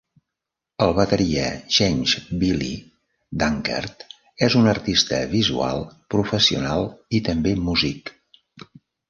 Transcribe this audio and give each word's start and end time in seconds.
El 0.83 0.93
bateria 0.99 1.43
James 1.75 2.13
"Billy" 2.43 2.69
Dankert 3.43 4.07
és 4.49 4.57
un 4.63 4.71
artista 4.73 5.21
visual 5.35 5.85
professional 6.15 6.89
i 7.19 7.23
també 7.31 7.55
músic. 7.71 8.15